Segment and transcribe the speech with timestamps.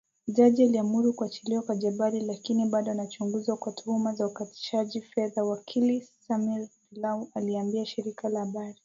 [0.27, 6.67] Jaji aliamuru kuachiliwa kwa Jebali lakini bado anachunguzwa kwa tuhuma za utakatishaji fedha, wakili Samir
[6.91, 8.75] Dilou aliliambia shirika la habari.